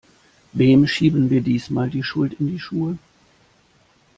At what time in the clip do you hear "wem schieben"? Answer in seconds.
0.53-1.29